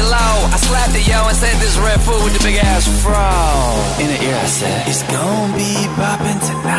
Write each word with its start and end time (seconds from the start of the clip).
the 0.00 0.08
low. 0.08 0.34
I 0.54 0.56
slapped 0.56 0.92
the 0.92 1.02
yo 1.02 1.28
and 1.28 1.36
said 1.36 1.56
this 1.60 1.76
red 1.78 2.00
food 2.00 2.22
with 2.24 2.34
the 2.36 2.42
big 2.44 2.56
ass 2.56 2.84
fro. 3.02 3.20
In 4.02 4.08
the 4.12 4.18
ear, 4.24 4.36
I 4.36 4.46
said, 4.46 4.88
It's 4.88 5.02
gonna 5.04 5.56
be 5.56 5.72
bopping 5.98 6.40
tonight. 6.48 6.69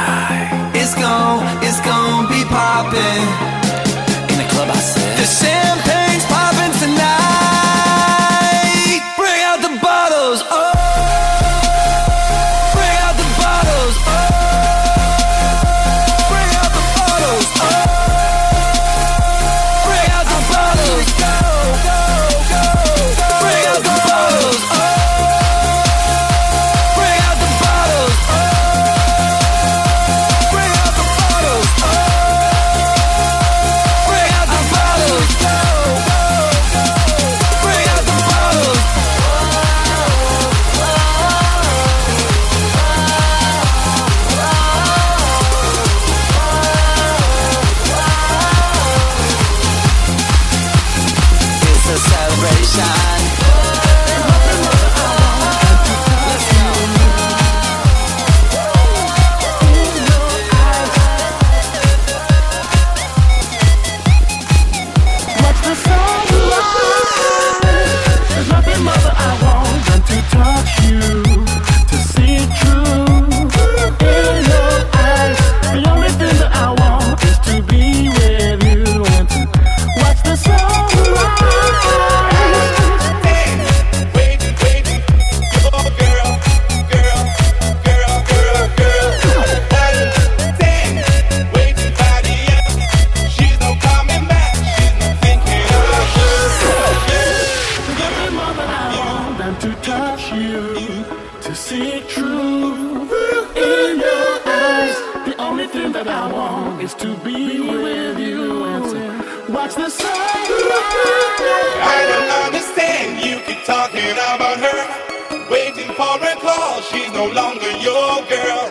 no 117.22 117.32
longer 117.34 117.72
your 117.78 118.14
girl. 118.34 118.66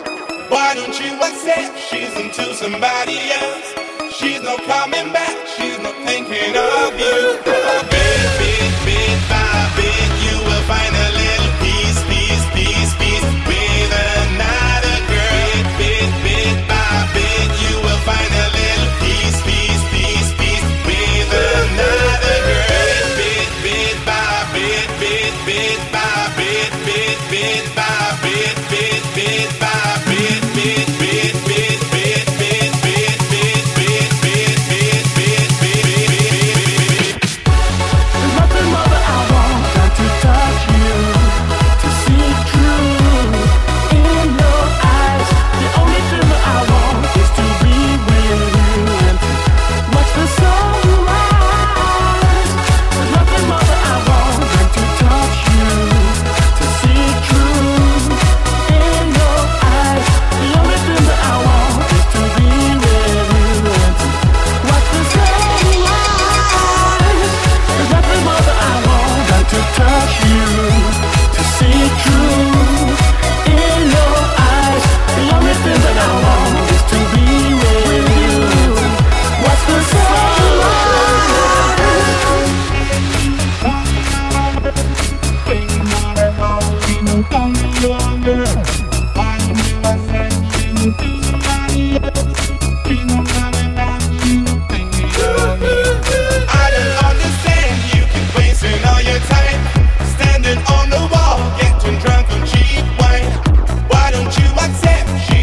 Why 0.49 0.73
don't 0.75 0.99
you 0.99 1.13
accept 1.27 1.79
she's 1.79 2.13
into 2.17 2.53
somebody 2.53 3.17
else? 3.31 3.73
She's 4.17 4.41
not 4.41 4.61
coming 4.63 5.13
back, 5.13 5.47
she's 5.55 5.79
not 5.79 5.95
thinking 6.05 6.53
of 6.57 6.99
you. 6.99 7.39
Big, 7.95 8.27
big, 8.39 8.85
big, 8.85 9.29
bye. 9.29 9.50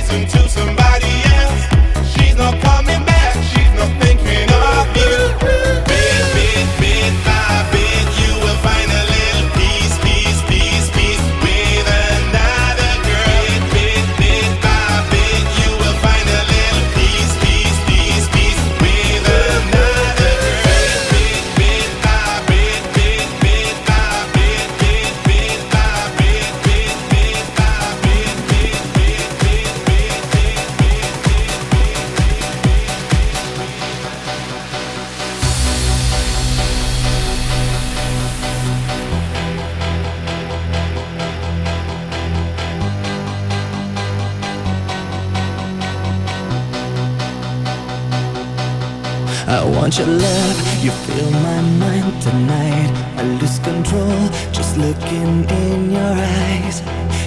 listen 0.08 0.26
to 0.26 0.47
looking 54.78 55.44
in 55.50 55.90
your 55.90 56.14
eyes. 56.46 56.80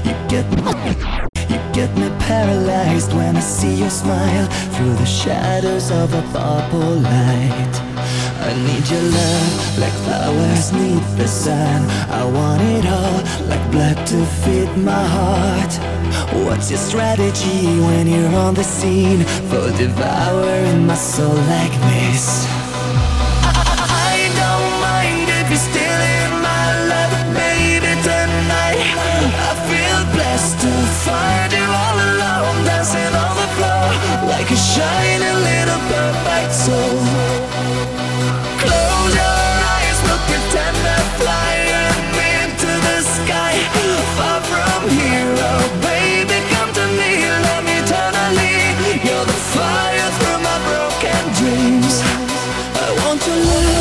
You 0.05 0.13
get 0.33 0.47
me, 0.55 0.71
you 1.51 1.59
get 1.73 1.91
me 1.97 2.09
paralyzed 2.27 3.13
when 3.13 3.35
I 3.35 3.41
see 3.41 3.75
your 3.75 3.89
smile 3.89 4.47
through 4.73 4.95
the 4.95 5.05
shadows 5.05 5.91
of 5.91 6.13
a 6.13 6.23
purple 6.33 6.95
light. 7.11 7.75
I 8.47 8.51
need 8.67 8.85
your 8.89 9.05
love 9.19 9.77
like 9.77 9.95
flowers 10.05 10.71
need 10.71 11.03
the 11.17 11.27
sun. 11.27 11.79
I 12.09 12.23
want 12.23 12.61
it 12.61 12.85
all 12.97 13.19
like 13.49 13.63
blood 13.71 13.97
to 14.07 14.25
feed 14.41 14.71
my 14.77 15.05
heart. 15.17 15.73
What's 16.45 16.69
your 16.71 16.79
strategy 16.79 17.79
when 17.87 18.07
you're 18.07 18.35
on 18.35 18.53
the 18.55 18.63
scene 18.63 19.23
for 19.49 19.65
devouring 19.77 20.87
my 20.87 20.95
soul 20.95 21.35
like 21.55 21.75
this? 21.91 22.47
I 24.13 24.31
don't 24.41 24.73
mind 24.89 25.27
if 25.39 25.49
you're 25.49 25.65
still 25.69 25.90
find 31.11 31.51
you 31.51 31.67
all 31.83 31.97
alone, 32.09 32.57
dancing 32.67 33.13
on 33.23 33.33
the 33.41 33.49
floor 33.55 33.87
like 34.31 34.49
a 34.57 34.59
shining 34.71 35.37
little 35.49 35.81
perfect 35.91 36.53
soul. 36.63 36.99
Close 38.63 39.13
your 39.19 39.39
eyes, 39.75 39.97
we'll 40.05 40.23
pretend 40.31 40.77
into 42.39 42.71
the 42.87 42.97
sky, 43.17 43.53
far 44.17 44.39
from 44.51 44.81
here. 44.99 45.31
Oh, 45.49 45.65
baby, 45.89 46.37
come 46.53 46.71
to 46.79 46.85
me, 46.99 47.11
love 47.45 47.63
me 47.67 47.75
eternally. 47.83 48.55
You're 49.05 49.27
the 49.31 49.39
fire 49.55 50.09
through 50.17 50.39
my 50.47 50.57
broken 50.69 51.23
dreams. 51.39 51.95
I 52.83 52.87
want 52.99 53.19
your 53.27 53.39
love 53.49 53.80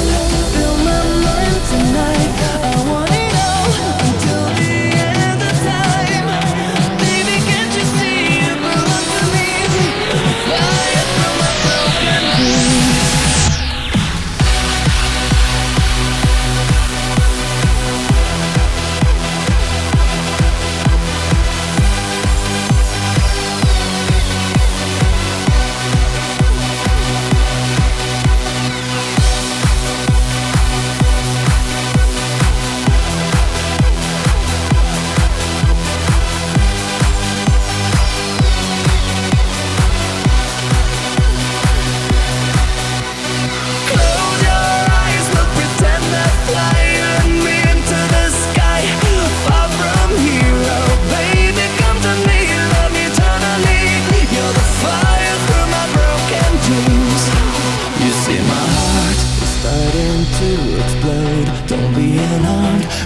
Don't 62.31 62.47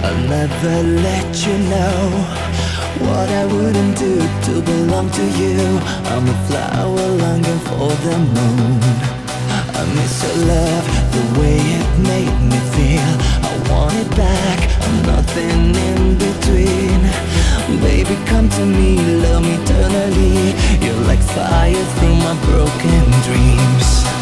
I'll 0.05 0.29
never 0.29 0.83
let 1.01 1.47
you 1.47 1.57
know 1.73 1.97
what 3.05 3.27
I 3.27 3.45
wouldn't 3.45 3.97
do 3.97 4.19
to 4.19 4.61
belong 4.61 5.09
to 5.09 5.25
you. 5.41 5.79
I'm 6.13 6.27
a 6.29 6.37
flower 6.47 7.05
longing 7.23 7.61
for 7.65 7.89
the 8.05 8.17
moon. 8.35 8.79
I 9.79 9.81
miss 9.97 10.21
your 10.21 10.37
love, 10.45 10.85
the 11.15 11.39
way 11.39 11.57
it 11.57 11.89
made 12.11 12.37
me 12.51 12.59
feel. 12.75 13.13
I 13.49 13.53
want 13.71 13.95
it 13.95 14.11
back, 14.15 14.59
I'm 14.85 14.97
nothing 15.13 15.73
in 15.89 16.01
between. 16.25 17.01
Baby, 17.81 18.15
come 18.27 18.47
to 18.47 18.63
me, 18.63 18.97
love 19.23 19.41
me 19.41 19.55
eternally. 19.55 20.53
You're 20.85 21.03
like 21.07 21.23
fire 21.33 21.85
through 21.97 22.15
my 22.27 22.35
broken 22.45 23.05
dreams. 23.25 24.14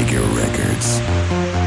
Tiger 0.00 0.22
Records. 0.32 1.59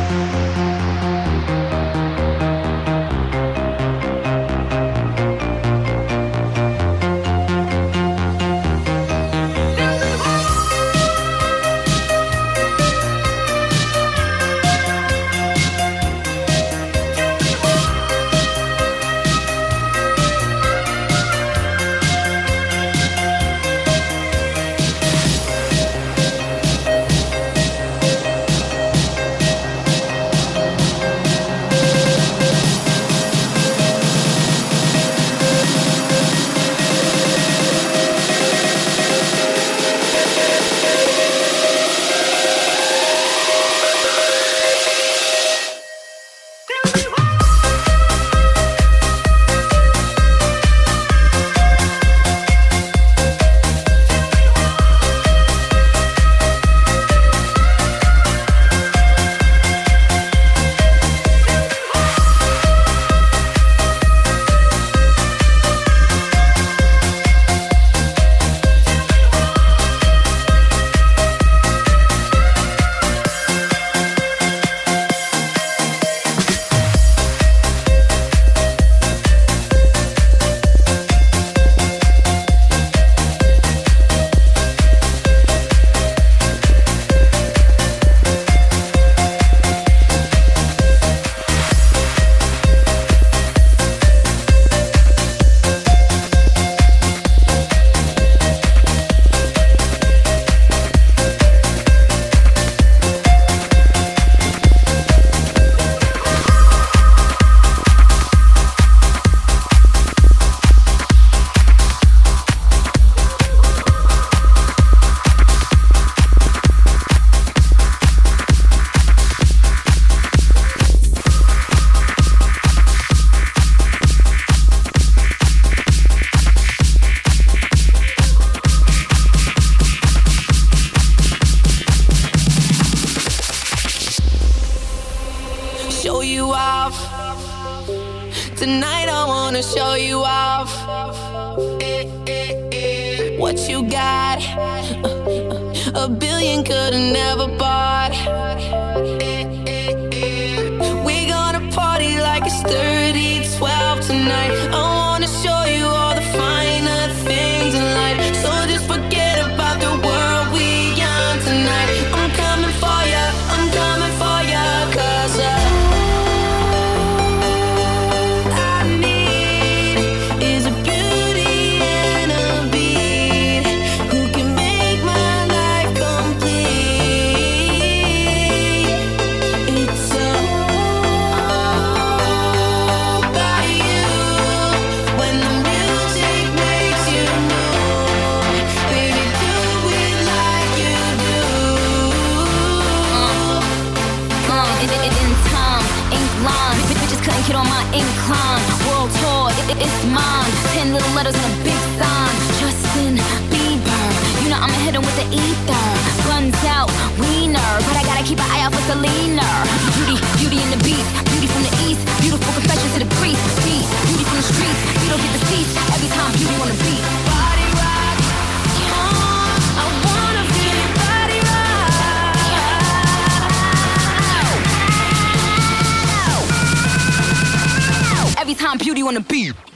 Every 229.06 229.16
time 229.16 229.24
beauty 229.24 229.73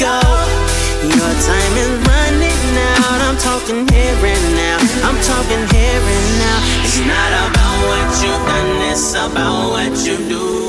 go. 0.00 0.18
Your 1.04 1.34
time 1.50 1.74
is 1.82 1.92
running 2.08 2.66
out. 2.94 3.20
I'm 3.26 3.38
talking 3.38 3.86
here 3.92 4.18
and 4.32 4.46
now. 4.56 4.78
I'm 5.06 5.18
talking 5.22 5.62
here 5.74 6.04
and 6.16 6.28
now. 6.42 6.58
It's 6.82 6.98
not 6.98 7.32
about 7.46 7.76
what 7.88 8.08
you've 8.22 8.44
done, 8.48 8.90
it's 8.90 9.14
about 9.14 9.70
what 9.70 9.94
you're 10.06 10.24
doing. 10.28 10.64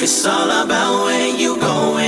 It's 0.00 0.24
all 0.26 0.50
about 0.64 1.04
where 1.04 1.36
you're 1.36 1.58
going. 1.58 2.07